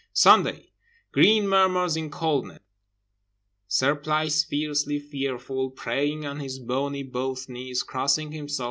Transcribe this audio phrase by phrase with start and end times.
[0.13, 0.71] Sunday:
[1.11, 2.57] green murmurs in coldness.
[3.67, 8.59] Surplice fiercely fearful, praying on his bony both knees, crossing himself….